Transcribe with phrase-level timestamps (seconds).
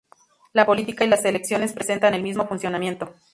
[0.53, 3.13] La política y las elecciones presentan el mismo funcionamiento.